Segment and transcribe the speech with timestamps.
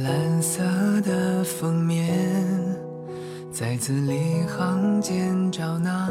[0.00, 0.62] 蓝色
[1.02, 2.18] 的封面，
[3.52, 6.08] 在字里行间找那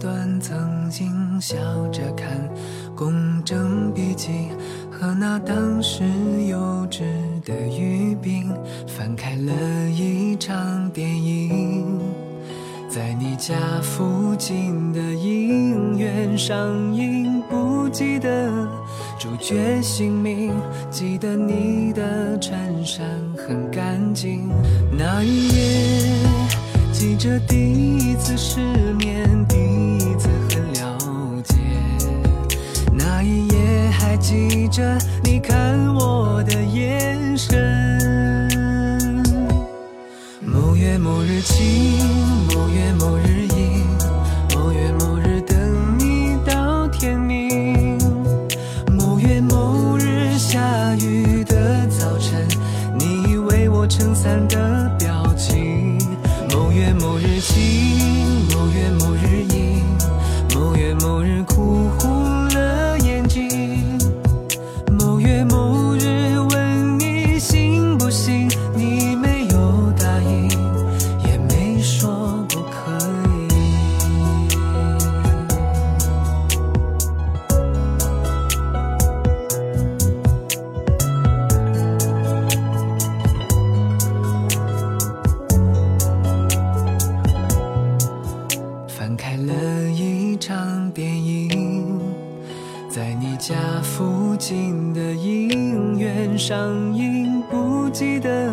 [0.00, 1.10] 段曾经
[1.40, 1.56] 笑
[1.88, 2.48] 着看
[2.94, 4.50] 公正笔记
[4.90, 6.04] 和那当时
[6.46, 7.02] 幼稚
[7.44, 8.54] 的语病。
[8.86, 11.63] 翻开了一场电影，
[12.94, 18.48] 在你家附近的影院上映，不记得。
[19.18, 20.52] 主角姓名，
[20.92, 23.04] 记得你的衬衫
[23.36, 24.48] 很干净。
[24.96, 26.06] 那一夜，
[26.92, 28.60] 记着第一次失
[28.92, 29.56] 眠，第
[29.96, 30.96] 一次很了
[31.42, 31.56] 解。
[32.92, 37.60] 那一夜，还记着你看我的眼神。
[40.46, 41.93] 某月某日晴，
[54.24, 55.98] 散的表情。
[56.50, 58.13] 某月某日晴，
[89.04, 89.52] 翻开了
[89.90, 92.00] 一场电影
[92.88, 96.56] 在你家附近的影院上
[96.96, 98.50] 映不记得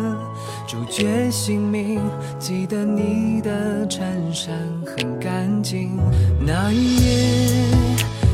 [0.68, 1.98] 主角姓名
[2.38, 4.54] 记得你的衬衫
[4.84, 5.96] 很干净。
[6.38, 7.66] 那一夜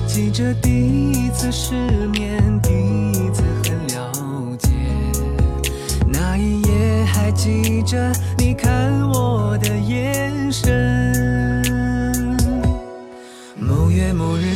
[0.09, 1.77] 记着第一次失
[2.09, 2.73] 眠第
[3.13, 4.71] 一次很了解。
[6.13, 8.48] 那一夜还记着你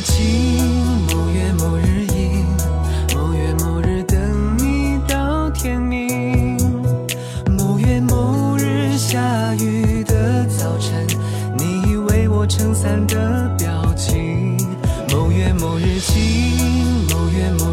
[0.03, 0.59] 今，
[1.07, 2.45] 某月某日，阴，
[3.15, 6.57] 某月某日，等你到天明。
[7.57, 11.07] 某月某日，下雨的早晨，
[11.57, 14.57] 你为我撑伞的表情。
[15.09, 17.72] 某月某日，晴，某月某。